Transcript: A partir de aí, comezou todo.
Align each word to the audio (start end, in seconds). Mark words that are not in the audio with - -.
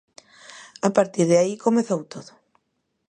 A 0.87 0.89
partir 0.97 1.23
de 1.31 1.35
aí, 1.41 1.53
comezou 1.65 2.01
todo. 2.13 2.31